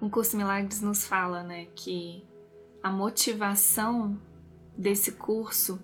Um 0.00 0.08
Curso 0.08 0.36
Milagres 0.36 0.80
nos 0.80 1.06
fala, 1.06 1.42
né, 1.42 1.66
que 1.74 2.24
a 2.82 2.90
motivação 2.90 4.18
desse 4.76 5.12
curso 5.12 5.80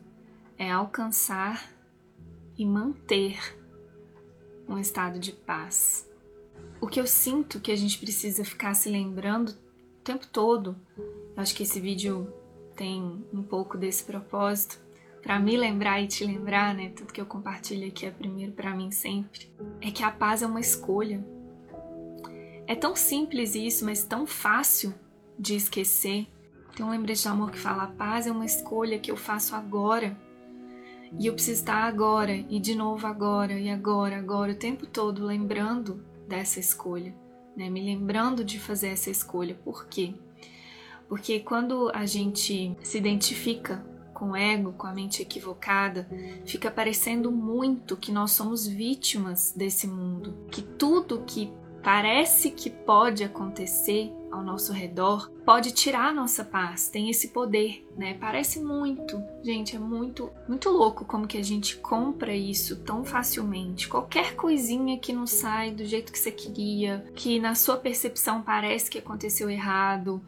é 0.56 0.70
alcançar 0.70 1.68
e 2.56 2.64
manter 2.64 3.38
um 4.68 4.78
estado 4.78 5.18
de 5.18 5.32
paz. 5.32 6.08
O 6.80 6.86
que 6.86 7.00
eu 7.00 7.06
sinto 7.06 7.60
que 7.60 7.72
a 7.72 7.76
gente 7.76 7.98
precisa 7.98 8.44
ficar 8.44 8.74
se 8.74 8.88
lembrando 8.88 9.50
o 9.50 10.02
tempo 10.04 10.26
todo, 10.28 10.76
eu 10.96 11.42
acho 11.42 11.54
que 11.54 11.64
esse 11.64 11.80
vídeo 11.80 12.32
tem 12.76 13.24
um 13.32 13.42
pouco 13.42 13.76
desse 13.76 14.04
propósito, 14.04 14.78
para 15.22 15.40
me 15.40 15.56
lembrar 15.56 16.02
e 16.02 16.06
te 16.06 16.24
lembrar, 16.24 16.74
né? 16.74 16.90
Tudo 16.90 17.12
que 17.12 17.20
eu 17.20 17.24
compartilho 17.24 17.88
aqui 17.88 18.04
é 18.04 18.10
primeiro 18.10 18.52
para 18.52 18.74
mim 18.74 18.90
sempre. 18.90 19.50
É 19.80 19.90
que 19.90 20.02
a 20.02 20.10
paz 20.10 20.42
é 20.42 20.46
uma 20.46 20.60
escolha. 20.60 21.26
É 22.66 22.74
tão 22.74 22.96
simples 22.96 23.54
isso, 23.54 23.84
mas 23.84 24.04
tão 24.04 24.26
fácil 24.26 24.94
de 25.38 25.54
esquecer. 25.54 26.26
Tem 26.74 26.84
um 26.84 26.90
lembrete 26.90 27.22
de 27.22 27.28
amor 27.28 27.50
que 27.50 27.58
fala: 27.58 27.84
a 27.84 27.88
paz 27.88 28.26
é 28.26 28.32
uma 28.32 28.46
escolha 28.46 28.98
que 28.98 29.10
eu 29.10 29.16
faço 29.16 29.54
agora. 29.54 30.16
E 31.18 31.26
eu 31.26 31.34
preciso 31.34 31.60
estar 31.60 31.84
agora, 31.84 32.34
e 32.34 32.58
de 32.58 32.74
novo 32.74 33.06
agora, 33.06 33.52
e 33.52 33.70
agora, 33.70 34.18
agora, 34.18 34.50
o 34.50 34.56
tempo 34.56 34.84
todo 34.84 35.24
lembrando 35.24 36.04
dessa 36.26 36.58
escolha, 36.58 37.14
né? 37.56 37.70
Me 37.70 37.84
lembrando 37.84 38.42
de 38.42 38.58
fazer 38.58 38.88
essa 38.88 39.10
escolha. 39.10 39.54
Por 39.64 39.86
quê? 39.86 40.14
Porque 41.08 41.38
quando 41.38 41.90
a 41.94 42.04
gente 42.04 42.76
se 42.82 42.98
identifica 42.98 43.84
com 44.12 44.30
o 44.30 44.36
ego, 44.36 44.72
com 44.72 44.86
a 44.86 44.92
mente 44.92 45.22
equivocada, 45.22 46.08
fica 46.46 46.70
parecendo 46.70 47.30
muito 47.30 47.96
que 47.96 48.10
nós 48.10 48.32
somos 48.32 48.66
vítimas 48.66 49.52
desse 49.56 49.86
mundo, 49.86 50.34
que 50.50 50.62
tudo 50.62 51.22
que 51.24 51.52
parece 51.84 52.50
que 52.50 52.70
pode 52.70 53.22
acontecer 53.22 54.10
ao 54.32 54.42
nosso 54.42 54.72
redor 54.72 55.30
pode 55.44 55.72
tirar 55.72 56.08
a 56.08 56.12
nossa 56.12 56.44
paz, 56.44 56.88
tem 56.88 57.10
esse 57.10 57.28
poder, 57.28 57.86
né? 57.96 58.14
Parece 58.14 58.58
muito, 58.58 59.22
gente, 59.44 59.76
é 59.76 59.78
muito, 59.78 60.30
muito 60.48 60.70
louco 60.70 61.04
como 61.04 61.26
que 61.26 61.36
a 61.36 61.44
gente 61.44 61.76
compra 61.76 62.34
isso 62.34 62.76
tão 62.76 63.04
facilmente. 63.04 63.86
Qualquer 63.86 64.34
coisinha 64.34 64.98
que 64.98 65.12
não 65.12 65.26
sai 65.26 65.70
do 65.70 65.84
jeito 65.84 66.10
que 66.10 66.18
você 66.18 66.32
queria, 66.32 67.04
que 67.14 67.38
na 67.38 67.54
sua 67.54 67.76
percepção 67.76 68.42
parece 68.42 68.90
que 68.90 68.98
aconteceu 68.98 69.50
errado, 69.50 70.24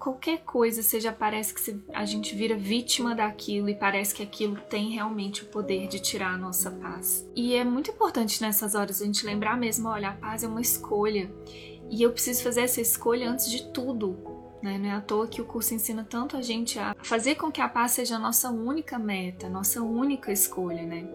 qualquer 0.00 0.38
coisa, 0.38 0.82
seja 0.82 1.12
parece 1.12 1.52
que 1.52 1.78
a 1.92 2.06
gente 2.06 2.34
vira 2.34 2.56
vítima 2.56 3.14
daquilo 3.14 3.68
e 3.68 3.74
parece 3.74 4.14
que 4.14 4.22
aquilo 4.22 4.56
tem 4.56 4.90
realmente 4.90 5.42
o 5.42 5.46
poder 5.46 5.86
de 5.88 6.00
tirar 6.00 6.32
a 6.32 6.38
nossa 6.38 6.70
paz. 6.70 7.28
E 7.36 7.54
é 7.54 7.62
muito 7.62 7.90
importante 7.90 8.40
nessas 8.40 8.74
horas 8.74 9.02
a 9.02 9.04
gente 9.04 9.26
lembrar 9.26 9.58
mesmo, 9.58 9.88
olha, 9.90 10.08
a 10.08 10.12
paz 10.14 10.42
é 10.42 10.48
uma 10.48 10.62
escolha 10.62 11.30
e 11.90 12.02
eu 12.02 12.10
preciso 12.10 12.42
fazer 12.42 12.62
essa 12.62 12.80
escolha 12.80 13.30
antes 13.30 13.50
de 13.50 13.70
tudo. 13.72 14.18
Né? 14.62 14.78
Não 14.78 14.88
é 14.88 14.92
à 14.92 15.00
toa 15.02 15.28
que 15.28 15.42
o 15.42 15.44
curso 15.44 15.74
ensina 15.74 16.04
tanto 16.08 16.36
a 16.36 16.42
gente 16.42 16.78
a 16.78 16.96
fazer 17.02 17.34
com 17.34 17.52
que 17.52 17.60
a 17.60 17.68
paz 17.68 17.92
seja 17.92 18.16
a 18.16 18.18
nossa 18.18 18.50
única 18.50 18.98
meta, 18.98 19.50
nossa 19.50 19.82
única 19.82 20.32
escolha, 20.32 20.82
né? 20.82 21.08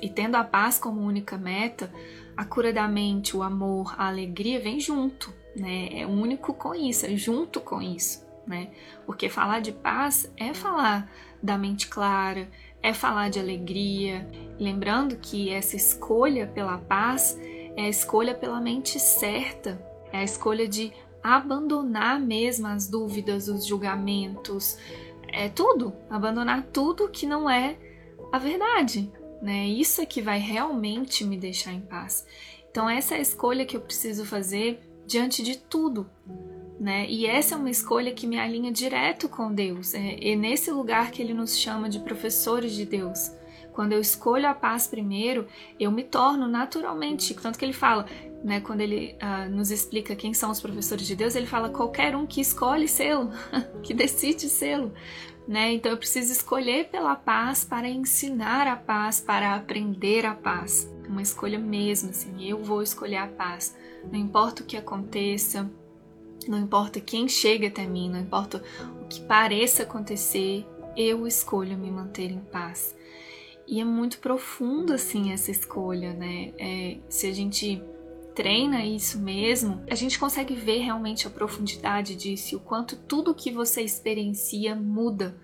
E 0.00 0.08
tendo 0.08 0.36
a 0.36 0.44
paz 0.44 0.78
como 0.78 1.00
única 1.00 1.36
meta, 1.36 1.92
a 2.36 2.44
cura 2.44 2.72
da 2.72 2.88
mente, 2.88 3.36
o 3.36 3.42
amor, 3.42 3.94
a 3.98 4.08
alegria 4.08 4.60
vem 4.60 4.80
junto, 4.80 5.32
né? 5.56 5.88
É 5.92 6.06
único 6.06 6.54
com 6.54 6.74
isso, 6.74 7.06
é 7.06 7.16
junto 7.16 7.60
com 7.60 7.80
isso, 7.80 8.26
né? 8.46 8.70
Porque 9.06 9.28
falar 9.28 9.60
de 9.60 9.72
paz 9.72 10.30
é 10.36 10.52
falar 10.52 11.10
da 11.42 11.58
mente 11.58 11.88
clara, 11.88 12.48
é 12.82 12.92
falar 12.92 13.30
de 13.30 13.38
alegria, 13.38 14.28
lembrando 14.58 15.16
que 15.16 15.50
essa 15.50 15.76
escolha 15.76 16.46
pela 16.46 16.78
paz 16.78 17.38
é 17.76 17.82
a 17.82 17.88
escolha 17.88 18.34
pela 18.34 18.60
mente 18.60 18.98
certa, 18.98 19.80
é 20.12 20.18
a 20.18 20.24
escolha 20.24 20.68
de 20.68 20.92
abandonar 21.22 22.20
mesmo 22.20 22.66
as 22.66 22.86
dúvidas, 22.86 23.48
os 23.48 23.66
julgamentos, 23.66 24.78
é 25.28 25.48
tudo, 25.48 25.94
abandonar 26.10 26.62
tudo 26.72 27.08
que 27.08 27.26
não 27.26 27.48
é 27.48 27.76
a 28.30 28.38
verdade, 28.38 29.10
né? 29.44 29.68
Isso 29.68 30.00
é 30.00 30.06
que 30.06 30.22
vai 30.22 30.38
realmente 30.38 31.22
me 31.22 31.36
deixar 31.36 31.70
em 31.70 31.80
paz. 31.82 32.26
Então 32.70 32.88
essa 32.88 33.14
é 33.14 33.18
a 33.18 33.20
escolha 33.20 33.66
que 33.66 33.76
eu 33.76 33.80
preciso 33.82 34.24
fazer 34.24 34.80
diante 35.06 35.42
de 35.42 35.58
tudo, 35.58 36.08
né? 36.80 37.06
E 37.10 37.26
essa 37.26 37.54
é 37.54 37.58
uma 37.58 37.68
escolha 37.68 38.14
que 38.14 38.26
me 38.26 38.38
alinha 38.38 38.72
direto 38.72 39.28
com 39.28 39.52
Deus. 39.52 39.92
É, 39.92 40.30
é 40.30 40.34
nesse 40.34 40.70
lugar 40.70 41.10
que 41.10 41.20
Ele 41.20 41.34
nos 41.34 41.58
chama 41.58 41.90
de 41.90 42.00
professores 42.00 42.72
de 42.72 42.86
Deus. 42.86 43.30
Quando 43.74 43.92
eu 43.92 44.00
escolho 44.00 44.48
a 44.48 44.54
paz 44.54 44.86
primeiro, 44.86 45.46
eu 45.78 45.90
me 45.90 46.04
torno 46.04 46.48
naturalmente. 46.48 47.34
Tanto 47.34 47.58
que 47.58 47.64
ele 47.64 47.72
fala, 47.72 48.06
né, 48.42 48.60
quando 48.60 48.80
ele 48.80 49.16
uh, 49.20 49.50
nos 49.50 49.72
explica 49.72 50.14
quem 50.14 50.32
são 50.32 50.50
os 50.52 50.60
professores 50.60 51.04
de 51.04 51.16
Deus, 51.16 51.34
ele 51.34 51.46
fala 51.46 51.68
qualquer 51.68 52.14
um 52.14 52.24
que 52.24 52.40
escolhe 52.40 52.86
sê-lo, 52.86 53.32
que 53.82 53.92
decide 53.92 54.48
sê-lo. 54.48 54.94
Né? 55.46 55.74
Então 55.74 55.92
eu 55.92 55.98
preciso 55.98 56.32
escolher 56.32 56.88
pela 56.88 57.14
paz 57.14 57.64
para 57.64 57.88
ensinar 57.88 58.66
a 58.66 58.76
paz, 58.76 59.20
para 59.20 59.54
aprender 59.54 60.24
a 60.24 60.34
paz. 60.34 60.90
Uma 61.06 61.20
escolha 61.20 61.58
mesmo, 61.58 62.10
assim, 62.10 62.48
eu 62.48 62.62
vou 62.62 62.82
escolher 62.82 63.18
a 63.18 63.26
paz. 63.26 63.76
Não 64.10 64.18
importa 64.18 64.62
o 64.62 64.66
que 64.66 64.76
aconteça, 64.76 65.70
não 66.48 66.58
importa 66.58 67.00
quem 67.00 67.28
chega 67.28 67.68
até 67.68 67.86
mim, 67.86 68.10
não 68.10 68.20
importa 68.20 68.62
o 69.02 69.06
que 69.06 69.20
pareça 69.22 69.82
acontecer, 69.82 70.66
eu 70.96 71.26
escolho 71.26 71.76
me 71.76 71.90
manter 71.90 72.30
em 72.30 72.40
paz. 72.40 72.96
E 73.66 73.80
é 73.80 73.84
muito 73.84 74.18
profundo 74.18 74.92
assim 74.92 75.32
essa 75.32 75.50
escolha, 75.50 76.12
né? 76.12 76.52
É, 76.58 76.98
se 77.08 77.26
a 77.26 77.32
gente 77.32 77.82
treina 78.34 78.84
isso 78.84 79.18
mesmo, 79.18 79.82
a 79.88 79.94
gente 79.94 80.18
consegue 80.18 80.54
ver 80.54 80.78
realmente 80.78 81.26
a 81.26 81.30
profundidade 81.30 82.16
disso 82.16 82.56
o 82.56 82.60
quanto 82.60 82.96
tudo 82.96 83.34
que 83.34 83.50
você 83.50 83.82
experiencia 83.82 84.74
muda 84.74 85.36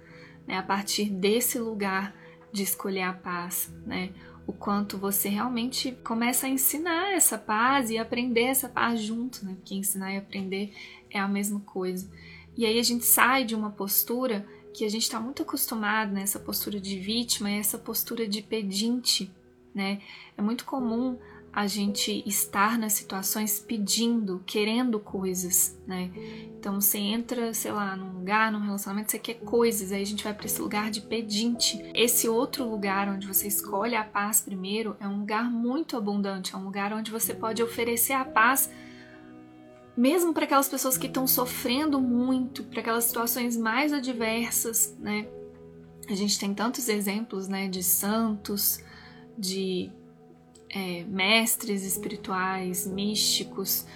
né, 0.47 0.59
a 0.59 0.63
partir 0.63 1.09
desse 1.09 1.59
lugar 1.59 2.15
de 2.53 2.63
escolher 2.63 3.03
a 3.03 3.13
paz, 3.13 3.73
né? 3.87 4.11
O 4.47 4.53
quanto 4.53 4.99
você 4.99 5.29
realmente 5.29 5.93
começa 6.03 6.47
a 6.47 6.51
ensinar 6.51 7.13
essa 7.13 7.39
paz 7.39 7.91
e 7.91 7.99
aprender 7.99 8.45
essa 8.47 8.69
paz 8.69 9.01
junto, 9.01 9.45
né? 9.45 9.55
Porque 9.55 9.77
ensinar 9.77 10.13
e 10.13 10.17
aprender 10.17 10.75
é 11.09 11.21
a 11.21 11.29
mesma 11.29 11.61
coisa. 11.61 12.11
E 12.57 12.67
aí 12.67 12.79
a 12.81 12.83
gente 12.83 13.05
sai 13.05 13.45
de 13.45 13.55
uma 13.55 13.71
postura 13.71 14.45
que 14.75 14.85
a 14.85 14.89
gente 14.89 15.03
está 15.03 15.21
muito 15.21 15.43
acostumado 15.43 16.13
nessa 16.13 16.39
postura 16.39 16.81
de 16.81 16.99
vítima 16.99 17.51
essa 17.51 17.79
postura 17.79 18.27
de 18.27 18.43
pedinte, 18.43 19.31
né? 19.73 20.01
É 20.37 20.43
muito 20.43 20.65
comum 20.65 21.17
a 21.53 21.67
gente 21.67 22.23
estar 22.27 22.79
nas 22.79 22.93
situações 22.93 23.59
pedindo, 23.59 24.43
querendo 24.47 25.01
coisas, 25.01 25.77
né? 25.87 26.11
Então 26.59 26.81
você 26.81 26.99
entra, 26.99 27.53
sei 27.53 27.73
lá, 27.73 27.97
num 27.97 28.13
lugar, 28.13 28.53
num 28.53 28.61
relacionamento, 28.61 29.11
você 29.11 29.19
quer 29.19 29.35
coisas, 29.35 29.91
aí 29.91 30.03
a 30.03 30.07
gente 30.07 30.23
vai 30.23 30.33
para 30.33 30.47
esse 30.47 30.61
lugar 30.61 30.91
de 30.91 31.01
pedinte. 31.01 31.83
Esse 31.95 32.29
outro 32.29 32.69
lugar 32.69 33.09
onde 33.09 33.27
você 33.27 33.49
escolhe 33.49 33.97
a 33.97 34.05
paz 34.05 34.41
primeiro 34.41 34.97
é 35.01 35.09
um 35.09 35.21
lugar 35.21 35.51
muito 35.51 35.97
abundante, 35.97 36.55
é 36.55 36.59
um 36.59 36.65
lugar 36.65 36.93
onde 36.93 37.11
você 37.11 37.35
pode 37.35 37.63
oferecer 37.63 38.13
a 38.13 38.25
paz 38.25 38.71
mesmo 39.97 40.33
para 40.33 40.45
aquelas 40.45 40.69
pessoas 40.69 40.97
que 40.97 41.07
estão 41.07 41.27
sofrendo 41.27 42.01
muito, 42.01 42.65
para 42.65 42.81
aquelas 42.81 43.05
situações 43.05 43.57
mais 43.57 43.93
adversas, 43.93 44.97
né? 44.99 45.27
A 46.09 46.15
gente 46.15 46.39
tem 46.39 46.55
tantos 46.55 46.89
exemplos, 46.89 47.49
né, 47.49 47.69
de 47.69 47.83
santos, 47.83 48.83
de 49.37 49.93
é, 50.73 51.05
mestres 51.05 51.85
espirituais, 51.85 52.87
místicos, 52.87 53.87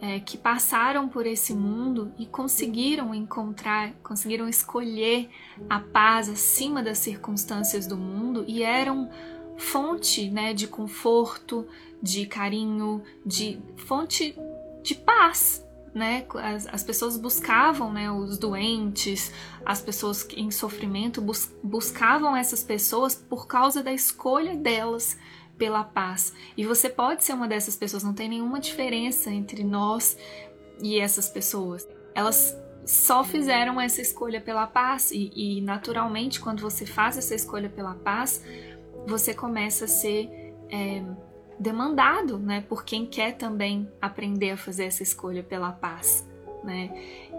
é, 0.00 0.20
que 0.20 0.38
passaram 0.38 1.08
por 1.08 1.26
esse 1.26 1.52
mundo 1.52 2.12
e 2.18 2.26
conseguiram 2.26 3.14
encontrar, 3.14 3.92
conseguiram 4.02 4.48
escolher 4.48 5.28
a 5.68 5.80
paz 5.80 6.28
acima 6.28 6.82
das 6.82 6.98
circunstâncias 6.98 7.86
do 7.86 7.96
mundo 7.96 8.44
e 8.46 8.62
eram 8.62 9.10
fonte 9.56 10.30
né, 10.30 10.54
de 10.54 10.68
conforto, 10.68 11.66
de 12.00 12.26
carinho, 12.26 13.02
de 13.26 13.60
fonte 13.76 14.36
de 14.84 14.94
paz, 14.94 15.66
né? 15.92 16.24
As, 16.34 16.66
as, 16.68 16.82
pessoas 16.84 17.16
buscavam, 17.16 17.92
né? 17.92 18.08
Os 18.10 18.38
doentes, 18.38 19.32
as 19.66 19.80
pessoas 19.80 20.26
em 20.36 20.48
sofrimento 20.50 21.20
bus 21.20 21.52
buscavam 21.62 22.36
essas 22.36 22.62
pessoas 22.62 23.16
por 23.16 23.48
causa 23.48 23.82
da 23.82 23.92
escolha 23.92 24.54
delas 24.56 25.18
pela 25.58 25.82
paz. 25.82 26.32
E 26.56 26.64
você 26.64 26.88
pode 26.88 27.24
ser 27.24 27.34
uma 27.34 27.48
dessas 27.48 27.76
pessoas. 27.76 28.04
Não 28.04 28.14
tem 28.14 28.28
nenhuma 28.28 28.60
diferença 28.60 29.30
entre 29.30 29.64
nós 29.64 30.16
e 30.80 30.98
essas 30.98 31.28
pessoas. 31.28 31.86
Elas 32.14 32.56
só 32.86 33.22
fizeram 33.22 33.78
essa 33.78 34.00
escolha 34.00 34.40
pela 34.40 34.66
paz 34.66 35.10
e, 35.10 35.30
e 35.34 35.60
naturalmente, 35.60 36.40
quando 36.40 36.62
você 36.62 36.86
faz 36.86 37.18
essa 37.18 37.34
escolha 37.34 37.68
pela 37.68 37.94
paz, 37.94 38.42
você 39.06 39.34
começa 39.34 39.84
a 39.84 39.88
ser 39.88 40.30
é, 40.70 41.04
demandado, 41.58 42.38
né, 42.38 42.62
por 42.62 42.84
quem 42.84 43.04
quer 43.04 43.36
também 43.36 43.90
aprender 44.00 44.52
a 44.52 44.56
fazer 44.56 44.84
essa 44.84 45.02
escolha 45.02 45.42
pela 45.42 45.72
paz, 45.72 46.26
né? 46.64 46.90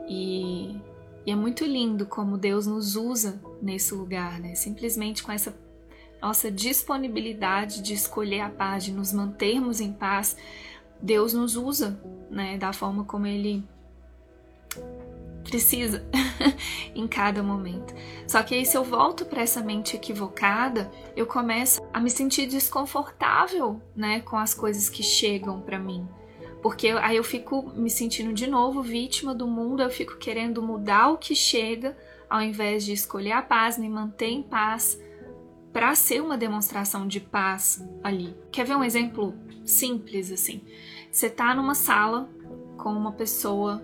E, 0.08 0.80
e 1.26 1.32
é 1.32 1.36
muito 1.36 1.64
lindo 1.64 2.06
como 2.06 2.38
Deus 2.38 2.68
nos 2.68 2.96
usa 2.96 3.42
nesse 3.62 3.94
lugar, 3.94 4.40
né? 4.40 4.54
Simplesmente 4.56 5.24
com 5.24 5.32
essa 5.32 5.56
nossa 6.22 6.52
disponibilidade 6.52 7.82
de 7.82 7.94
escolher 7.94 8.42
a 8.42 8.50
paz, 8.50 8.84
de 8.84 8.92
nos 8.92 9.14
mantermos 9.14 9.80
em 9.80 9.94
paz, 9.94 10.36
Deus 11.02 11.34
nos 11.34 11.56
usa 11.56 12.00
né, 12.30 12.58
da 12.58 12.74
forma 12.74 13.04
como 13.06 13.26
ele 13.26 13.64
precisa 15.44 16.06
em 16.94 17.08
cada 17.08 17.42
momento. 17.42 17.94
Só 18.28 18.44
que 18.44 18.54
aí 18.54 18.66
se 18.66 18.78
eu 18.78 18.84
volto 18.84 19.26
para 19.26 19.42
essa 19.42 19.62
mente 19.62 19.96
equivocada, 19.96 20.92
eu 21.16 21.26
começo 21.26 21.82
a 21.94 22.00
me 22.00 22.10
sentir 22.10 22.48
desconfortável, 22.48 23.82
né, 23.96 24.22
com 24.22 24.38
as 24.38 24.54
coisas 24.54 24.90
que 24.90 25.02
chegam 25.02 25.62
para 25.62 25.80
mim. 25.80 26.08
Porque 26.62 26.90
aí 26.90 27.16
eu 27.16 27.24
fico 27.24 27.72
me 27.74 27.90
sentindo 27.90 28.34
de 28.34 28.46
novo 28.46 28.82
vítima 28.82 29.34
do 29.34 29.48
mundo, 29.48 29.82
eu 29.82 29.90
fico 29.90 30.18
querendo 30.18 30.62
mudar 30.62 31.10
o 31.10 31.18
que 31.18 31.34
chega, 31.34 31.98
ao 32.30 32.42
invés 32.42 32.86
de 32.86 32.92
escolher 32.92 33.32
a 33.32 33.42
paz, 33.42 33.78
me 33.78 33.90
manter 33.90 34.28
em 34.28 34.44
paz, 34.44 35.00
para 35.80 35.96
ser 35.96 36.22
uma 36.22 36.38
demonstração 36.38 37.08
de 37.08 37.22
paz 37.22 37.82
ali. 38.04 38.36
Quer 38.52 38.66
ver 38.66 38.76
um 38.76 38.84
exemplo 38.84 39.34
simples 39.64 40.30
assim? 40.30 40.62
Você 41.10 41.30
tá 41.30 41.56
numa 41.56 41.74
sala 41.74 42.30
com 42.76 42.90
uma 42.90 43.14
pessoa 43.14 43.82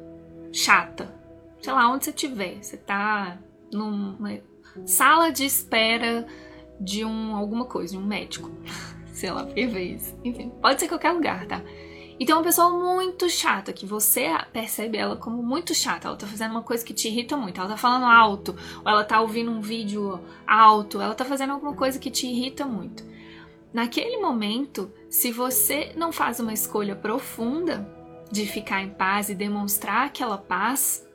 chata, 0.51 1.15
sei 1.61 1.71
lá 1.71 1.89
onde 1.89 2.03
você 2.03 2.09
estiver, 2.09 2.61
você 2.61 2.75
tá 2.75 3.37
numa 3.71 4.17
sala 4.85 5.31
de 5.31 5.45
espera 5.45 6.27
de 6.81 7.05
um 7.05 7.33
alguma 7.33 7.63
coisa, 7.63 7.93
de 7.93 7.97
um 7.97 8.05
médico, 8.05 8.51
sei 9.13 9.31
lá, 9.31 9.45
por 9.45 9.53
vez, 9.55 10.13
enfim, 10.21 10.49
pode 10.61 10.81
ser 10.81 10.89
qualquer 10.89 11.13
lugar, 11.13 11.47
tá? 11.47 11.61
E 12.17 12.25
tem 12.25 12.33
uma 12.33 12.43
pessoa 12.43 12.69
muito 12.69 13.29
chata, 13.29 13.73
que 13.73 13.85
você 13.85 14.29
percebe 14.53 14.97
ela 14.97 15.17
como 15.17 15.43
muito 15.43 15.75
chata. 15.75 16.07
Ela 16.07 16.17
tá 16.17 16.25
fazendo 16.25 16.51
uma 16.51 16.61
coisa 16.61 16.85
que 16.85 16.93
te 16.93 17.09
irrita 17.09 17.35
muito. 17.35 17.59
Ela 17.59 17.69
tá 17.69 17.77
falando 17.77 18.05
alto, 18.05 18.55
ou 18.83 18.89
ela 18.89 19.03
tá 19.03 19.19
ouvindo 19.19 19.51
um 19.51 19.59
vídeo 19.59 20.19
alto, 20.47 21.01
ela 21.01 21.13
tá 21.13 21.25
fazendo 21.25 21.51
alguma 21.51 21.73
coisa 21.73 21.99
que 21.99 22.09
te 22.09 22.25
irrita 22.25 22.65
muito. 22.65 23.03
Naquele 23.73 24.17
momento, 24.17 24.89
se 25.09 25.33
você 25.33 25.91
não 25.97 26.13
faz 26.13 26.39
uma 26.39 26.53
escolha 26.53 26.95
profunda 26.95 27.85
de 28.31 28.45
ficar 28.45 28.81
em 28.81 28.89
paz 28.89 29.29
e 29.29 29.35
demonstrar 29.35 30.05
aquela 30.05 30.37
paz, 30.37 31.05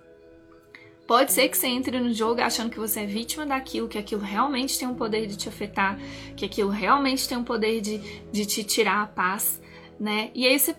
pode 1.06 1.32
ser 1.32 1.48
que 1.48 1.56
você 1.56 1.68
entre 1.68 1.98
no 1.98 2.12
jogo 2.12 2.42
achando 2.42 2.70
que 2.70 2.78
você 2.78 3.00
é 3.00 3.06
vítima 3.06 3.46
daquilo, 3.46 3.88
que 3.88 3.96
aquilo 3.96 4.20
realmente 4.20 4.78
tem 4.78 4.86
um 4.86 4.94
poder 4.94 5.26
de 5.26 5.36
te 5.36 5.48
afetar, 5.48 5.98
que 6.36 6.44
aquilo 6.44 6.68
realmente 6.68 7.26
tem 7.26 7.38
um 7.38 7.44
poder 7.44 7.80
de, 7.80 7.96
de 8.30 8.44
te 8.44 8.62
tirar 8.62 9.02
a 9.02 9.06
paz, 9.06 9.58
né? 9.98 10.30
E 10.34 10.46
aí 10.46 10.58
você 10.58 10.76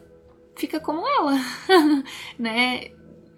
fica 0.55 0.79
como 0.79 1.07
ela, 1.07 1.33
né? 2.37 2.91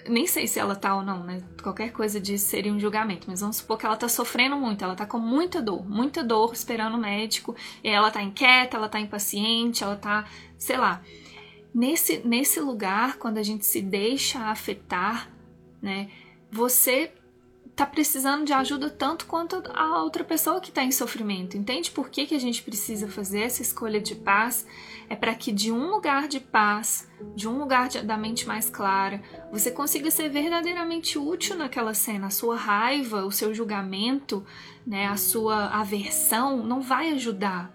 Nem 0.08 0.28
sei 0.28 0.48
se 0.48 0.60
ela 0.60 0.76
tá 0.76 0.96
ou 0.96 1.02
não, 1.02 1.24
né? 1.24 1.42
Qualquer 1.62 1.92
coisa 1.92 2.20
disso 2.20 2.48
seria 2.48 2.74
um 2.74 2.80
julgamento, 2.80 3.26
mas 3.30 3.40
vamos 3.40 3.58
supor 3.58 3.78
que 3.78 3.86
ela 3.86 3.96
tá 3.96 4.10
sofrendo 4.10 4.58
muito, 4.58 4.84
ela 4.84 4.96
tá 4.96 5.06
com 5.06 5.18
muita 5.18 5.62
dor, 5.62 5.88
muita 5.90 6.24
dor 6.24 6.52
esperando 6.54 6.96
o 6.96 7.00
médico, 7.00 7.56
e 7.84 7.88
ela 7.88 8.12
tá 8.12 8.22
inquieta, 8.22 8.76
ela 8.76 8.90
tá 8.90 9.00
impaciente, 9.00 9.84
ela 9.84 9.96
tá, 9.96 10.26
sei 10.58 10.78
lá. 10.78 11.02
Nesse, 11.74 12.22
nesse 12.26 12.60
lugar, 12.60 13.18
quando 13.18 13.38
a 13.38 13.44
gente 13.44 13.66
se 13.66 13.82
deixa 13.82 14.40
afetar, 14.50 15.32
né? 15.82 16.10
Você 16.52 17.12
tá 17.76 17.88
precisando 17.88 18.46
de 18.46 18.54
ajuda 18.54 18.88
tanto 18.90 19.26
quanto 19.26 19.64
a 19.74 20.04
outra 20.04 20.24
pessoa 20.24 20.62
que 20.62 20.70
está 20.70 20.84
em 20.84 20.92
sofrimento. 20.92 21.58
Entende 21.58 21.90
por 21.90 22.10
que, 22.10 22.28
que 22.28 22.36
a 22.36 22.40
gente 22.40 22.62
precisa 22.62 23.08
fazer 23.08 23.42
essa 23.42 23.64
escolha 23.64 24.00
de 24.00 24.14
paz? 24.14 24.66
É 25.10 25.16
para 25.16 25.34
que 25.34 25.52
de 25.52 25.72
um 25.72 25.90
lugar 25.90 26.28
de 26.28 26.40
paz, 26.40 27.10
de 27.36 27.48
um 27.48 27.58
lugar 27.58 27.90
de, 27.90 28.02
da 28.02 28.16
mente 28.16 28.48
mais 28.48 28.70
clara, 28.70 29.22
você 29.52 29.72
consiga 29.72 30.12
ser 30.12 30.30
verdadeiramente 30.30 31.18
útil 31.18 31.56
naquela 31.58 31.96
cena. 31.96 32.28
A 32.28 32.32
sua 32.32 32.56
raiva, 32.56 33.26
o 33.26 33.32
seu 33.32 33.54
julgamento, 33.56 34.46
né, 34.86 35.08
a 35.08 35.18
sua 35.18 35.68
aversão 35.70 36.64
não 36.64 36.80
vai 36.80 37.10
ajudar. 37.14 37.74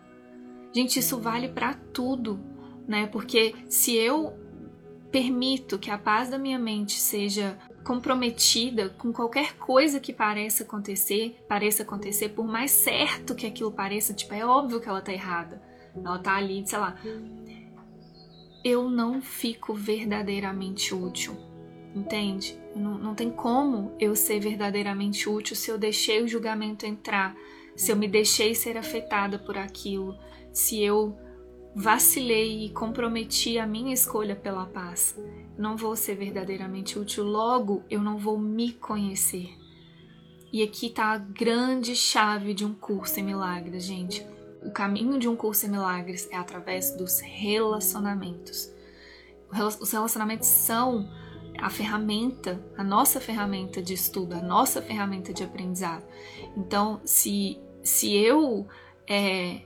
Gente, 0.73 1.01
isso 1.01 1.19
vale 1.19 1.49
para 1.49 1.75
tudo, 1.75 2.39
né? 2.87 3.07
Porque 3.07 3.55
se 3.69 3.97
eu 3.97 4.39
permito 5.11 5.79
que 5.79 5.91
a 5.91 5.99
paz 5.99 6.29
da 6.29 6.39
minha 6.39 6.59
mente 6.59 7.01
seja 7.01 7.59
comprometida 7.89 8.91
com 8.91 9.11
qualquer 9.11 9.57
coisa 9.57 9.99
que 9.99 10.13
pareça 10.13 10.63
acontecer, 10.63 11.43
pareça 11.49 11.85
acontecer, 11.85 12.29
por 12.29 12.47
mais 12.47 12.71
certo 12.71 13.35
que 13.35 13.47
aquilo 13.47 13.73
pareça, 13.73 14.13
tipo, 14.13 14.35
é 14.35 14.45
óbvio 14.45 14.79
que 14.79 14.87
ela 14.87 15.01
tá 15.01 15.11
errada. 15.11 15.63
Ela 15.97 16.19
tá 16.19 16.37
ali, 16.37 16.63
sei 16.67 16.79
lá. 16.79 16.99
Eu 18.63 18.91
não 18.91 19.23
fico 19.23 19.73
verdadeiramente 19.73 20.95
útil. 20.95 21.35
Entende? 21.95 22.61
Não, 22.77 22.99
não 22.99 23.15
tem 23.15 23.31
como 23.31 23.97
eu 23.99 24.15
ser 24.15 24.39
verdadeiramente 24.39 25.27
útil 25.27 25.57
se 25.57 25.71
eu 25.71 25.79
deixei 25.79 26.23
o 26.23 26.29
julgamento 26.29 26.85
entrar, 26.85 27.35
se 27.75 27.91
eu 27.91 27.97
me 27.97 28.07
deixei 28.07 28.55
ser 28.55 28.77
afetada 28.77 29.39
por 29.39 29.57
aquilo, 29.57 30.15
se 30.53 30.83
eu 30.83 31.17
vacilei 31.75 32.65
e 32.65 32.71
comprometi 32.71 33.59
a 33.59 33.67
minha 33.67 33.93
escolha 33.93 34.35
pela 34.35 34.67
paz. 34.67 35.17
Não 35.57 35.77
vou 35.77 35.95
ser 35.97 36.17
verdadeiramente 36.17 36.99
útil, 36.99 37.25
logo 37.25 37.83
eu 37.91 38.01
não 38.01 38.19
vou 38.19 38.39
me 38.39 38.73
conhecer. 38.73 39.57
E 40.53 40.63
aqui 40.63 40.87
está 40.87 41.13
a 41.13 41.19
grande 41.19 41.95
chave 41.95 42.55
de 42.55 42.65
um 42.65 42.75
curso 42.75 43.21
em 43.21 43.23
milagres, 43.23 43.85
gente. 43.85 44.27
O 44.63 44.71
caminho 44.71 45.19
de 45.19 45.29
um 45.29 45.37
curso 45.37 45.67
em 45.67 45.71
milagres 45.71 46.29
é 46.31 46.37
através 46.37 46.97
dos 46.97 47.21
relacionamentos. 47.21 48.73
Os 49.81 49.93
relacionamentos 49.93 50.49
são 50.49 51.09
a 51.59 51.69
ferramenta, 51.69 52.63
a 52.77 52.85
nossa 52.85 53.21
ferramenta 53.21 53.83
de 53.83 53.95
estudo, 53.95 54.35
a 54.35 54.41
nossa 54.41 54.81
ferramenta 54.81 55.33
de 55.33 55.43
aprendizado. 55.43 56.05
Então, 56.57 57.01
se, 57.05 57.59
se 57.83 58.15
eu 58.15 58.67
é, 59.07 59.63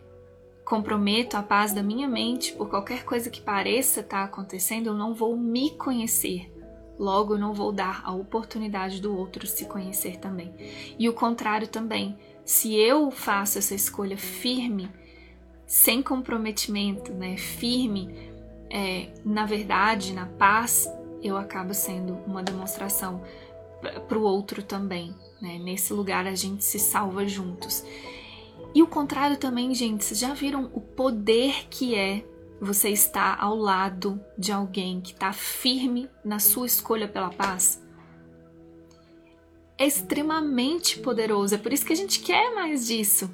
comprometo 0.64 1.37
a 1.37 1.43
paz 1.43 1.73
da 1.73 1.82
minha 1.82 2.09
mente 2.09 2.53
por 2.53 2.69
qualquer 2.69 3.05
coisa 3.05 3.31
que 3.31 3.41
pareça 3.41 4.00
estar 4.00 4.19
tá 4.19 4.25
acontecendo, 4.25 4.87
eu 4.87 4.94
não 4.94 5.14
vou 5.14 5.37
me 5.37 5.70
conhecer. 5.70 6.50
Logo, 6.99 7.37
não 7.37 7.53
vou 7.53 7.73
dar 7.73 8.03
a 8.05 8.12
oportunidade 8.12 9.00
do 9.00 9.17
outro 9.17 9.47
se 9.47 9.64
conhecer 9.64 10.19
também. 10.19 10.55
E 10.99 11.09
o 11.09 11.12
contrário 11.12 11.67
também. 11.67 12.17
Se 12.44 12.75
eu 12.75 13.11
faço 13.11 13.59
essa 13.59 13.75
escolha 13.75 14.17
firme, 14.17 14.91
sem 15.67 16.03
comprometimento, 16.03 17.12
né, 17.12 17.37
firme, 17.37 18.32
é, 18.70 19.09
na 19.25 19.47
verdade, 19.47 20.12
na 20.12 20.26
paz, 20.26 20.88
eu 21.23 21.37
acabo 21.37 21.73
sendo 21.73 22.14
uma 22.26 22.43
demonstração 22.43 23.23
para 24.09 24.19
o 24.19 24.23
outro 24.23 24.62
também. 24.62 25.14
Né? 25.41 25.59
Nesse 25.59 25.93
lugar 25.93 26.26
a 26.26 26.35
gente 26.35 26.64
se 26.64 26.79
salva 26.79 27.26
juntos. 27.26 27.85
E 28.74 28.82
o 28.82 28.86
contrário 28.86 29.36
também, 29.36 29.74
gente, 29.74 30.04
vocês 30.04 30.19
já 30.19 30.32
viram 30.32 30.70
o 30.72 30.80
poder 30.80 31.66
que 31.69 31.94
é 31.94 32.24
você 32.60 32.88
estar 32.90 33.36
ao 33.40 33.56
lado 33.56 34.20
de 34.38 34.52
alguém 34.52 35.00
que 35.00 35.12
está 35.12 35.32
firme 35.32 36.08
na 36.24 36.38
sua 36.38 36.66
escolha 36.66 37.06
pela 37.06 37.30
paz? 37.30 37.82
É 39.76 39.87
extremamente 39.87 41.00
poderoso, 41.00 41.54
é 41.54 41.58
por 41.58 41.73
isso 41.73 41.85
que 41.85 41.92
a 41.92 41.97
gente 41.97 42.20
quer 42.20 42.54
mais 42.54 42.87
disso. 42.87 43.28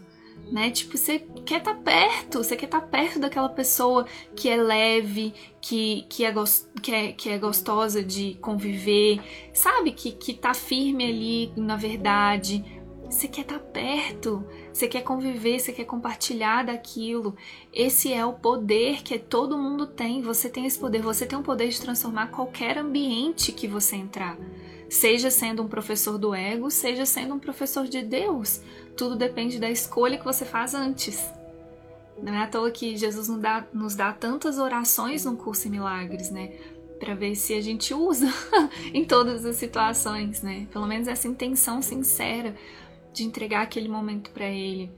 Né? 0.51 0.71
Tipo, 0.71 0.97
você 0.97 1.19
quer 1.45 1.59
estar 1.59 1.75
tá 1.75 1.81
perto, 1.83 2.39
você 2.39 2.57
quer 2.57 2.65
estar 2.65 2.81
tá 2.81 2.87
perto 2.87 3.19
daquela 3.19 3.51
pessoa 3.51 4.07
que 4.35 4.49
é 4.49 4.57
leve, 4.57 5.35
que, 5.61 6.07
que, 6.09 6.25
é, 6.25 6.33
que, 6.81 6.95
é, 6.95 7.13
que 7.13 7.29
é 7.29 7.39
gostosa 7.39 8.03
de 8.03 8.35
conviver, 8.41 9.21
sabe? 9.53 9.93
Que, 9.93 10.11
que 10.11 10.33
tá 10.33 10.55
firme 10.55 11.05
ali 11.05 11.53
na 11.55 11.77
verdade. 11.77 12.65
Você 13.11 13.27
quer 13.27 13.41
estar 13.41 13.59
tá 13.59 13.65
perto, 13.65 14.45
você 14.73 14.87
quer 14.87 15.01
conviver, 15.01 15.59
você 15.59 15.73
quer 15.73 15.85
compartilhar 15.85 16.67
daquilo. 16.67 17.35
Esse 17.73 18.13
é 18.13 18.25
o 18.25 18.35
poder 18.35 19.03
que 19.03 19.19
todo 19.19 19.57
mundo 19.57 19.87
tem. 19.87 20.21
Você 20.21 20.49
tem 20.49 20.67
esse 20.67 20.79
poder. 20.79 21.01
Você 21.01 21.25
tem 21.27 21.39
o 21.39 21.43
poder 21.43 21.69
de 21.69 21.81
transformar 21.81 22.29
qualquer 22.29 22.77
ambiente 22.77 23.51
que 23.51 23.67
você 23.67 23.97
entrar. 23.97 24.37
Seja 24.91 25.31
sendo 25.31 25.63
um 25.63 25.69
professor 25.69 26.19
do 26.19 26.35
ego, 26.35 26.71
seja 26.71 27.07
sendo 27.07 27.35
um 27.35 27.39
professor 27.39 27.87
de 27.87 28.03
Deus. 28.03 28.61
Tudo 28.97 29.17
depende 29.17 29.59
da 29.59 29.71
escolha 29.71 30.19
que 30.19 30.25
você 30.25 30.45
faz 30.45 30.75
antes. 30.75 31.33
Não 32.23 32.35
é 32.35 32.43
à 32.43 32.47
toa 32.47 32.71
que 32.71 32.97
Jesus 32.97 33.29
nos 33.29 33.41
dá, 33.41 33.67
nos 33.73 33.95
dá 33.95 34.13
tantas 34.13 34.59
orações 34.59 35.25
no 35.25 35.37
curso 35.37 35.67
em 35.67 35.71
milagres, 35.71 36.31
né? 36.31 36.53
Para 36.99 37.15
ver 37.15 37.37
se 37.37 37.55
a 37.55 37.61
gente 37.61 37.95
usa 37.95 38.27
em 38.93 39.05
todas 39.05 39.47
as 39.47 39.57
situações, 39.57 40.43
né? 40.43 40.67
Pelo 40.73 40.87
menos 40.87 41.09
essa 41.09 41.29
intenção 41.29 41.81
sincera 41.81 42.55
de 43.13 43.25
entregar 43.25 43.63
aquele 43.63 43.89
momento 43.89 44.31
para 44.31 44.47
Ele, 44.47 44.91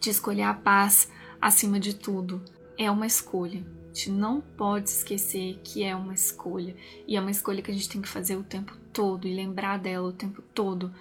de 0.00 0.10
escolher 0.10 0.42
a 0.42 0.54
paz 0.54 1.10
acima 1.40 1.78
de 1.78 1.94
tudo. 1.94 2.42
É 2.78 2.90
uma 2.90 3.06
escolha. 3.06 3.64
A 3.84 3.94
gente 3.94 4.10
não 4.10 4.40
pode 4.40 4.88
esquecer 4.88 5.60
que 5.62 5.84
é 5.84 5.94
uma 5.94 6.14
escolha. 6.14 6.74
E 7.06 7.16
é 7.16 7.20
uma 7.20 7.30
escolha 7.30 7.60
que 7.60 7.70
a 7.70 7.74
gente 7.74 7.88
tem 7.88 8.00
que 8.00 8.08
fazer 8.08 8.36
o 8.36 8.42
tempo 8.42 8.76
todo 8.92 9.26
e 9.26 9.34
lembrar 9.34 9.78
dela 9.78 10.08
o 10.08 10.12
tempo 10.12 10.40
todo. 10.54 10.92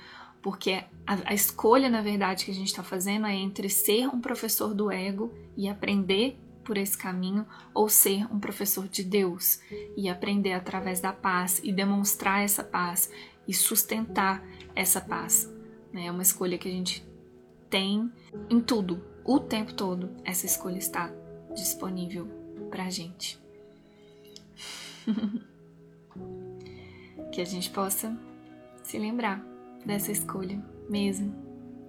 Porque 0.42 0.84
a, 1.06 1.18
a 1.26 1.34
escolha, 1.34 1.90
na 1.90 2.02
verdade, 2.02 2.46
que 2.46 2.52
a 2.52 2.54
gente 2.54 2.68
está 2.68 2.84
fazendo 2.84 3.28
é 3.28 3.36
entre 3.36 3.70
ser 3.70 4.08
um 4.08 4.20
professor 4.20 4.74
do 4.74 4.92
ego 4.92 5.34
e 5.56 5.70
aprender 5.70 6.38
por 6.64 6.78
esse 6.78 6.98
caminho 6.98 7.46
ou 7.74 7.90
ser 7.90 8.26
um 8.34 8.40
professor 8.40 8.88
de 8.88 9.04
Deus 9.04 9.60
e 9.98 10.08
aprender 10.10 10.54
através 10.54 11.00
da 11.00 11.12
paz 11.12 11.60
e 11.64 11.72
demonstrar 11.72 12.44
essa 12.44 12.64
paz 12.64 13.12
e 13.48 13.54
sustentar 13.54 14.44
essa 14.76 15.02
paz. 15.02 15.51
Né? 15.94 16.08
É 16.08 16.12
uma 16.12 16.22
escolha 16.22 16.58
que 16.58 16.68
a 16.68 16.72
gente 16.72 17.06
tem 17.70 18.12
em 18.50 18.60
tudo, 18.60 19.04
o 19.24 19.40
tempo 19.40 19.74
todo. 19.74 20.10
Essa 20.24 20.46
escolha 20.46 20.78
está 20.78 21.12
disponível 21.54 22.28
para 22.70 22.86
a 22.86 22.90
gente. 22.90 23.40
que 27.32 27.42
a 27.42 27.46
gente 27.46 27.70
possa 27.70 28.16
se 28.84 29.00
lembrar 29.00 29.44
dessa 29.86 30.12
escolha 30.12 30.64
mesmo, 30.90 31.34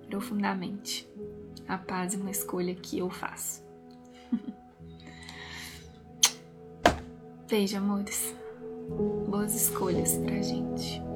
profundamente. 0.09 1.09
A 1.69 1.77
paz 1.79 2.15
é 2.15 2.17
uma 2.17 2.31
escolha 2.31 2.75
que 2.75 2.99
eu 2.99 3.11
faço. 3.11 3.63
Beijo, 7.49 7.77
amores. 7.77 8.35
Boas 9.29 9.55
escolhas 9.55 10.17
pra 10.17 10.41
gente. 10.41 11.12